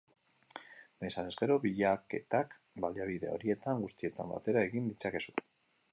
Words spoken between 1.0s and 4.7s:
izanez gero, bilaketak baliabide horietan guztietan batera